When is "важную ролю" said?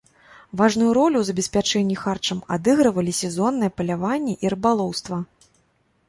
0.59-1.17